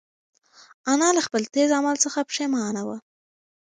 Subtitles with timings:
[0.93, 2.97] انا له خپل تېز عمل څخه پښېمانه وه.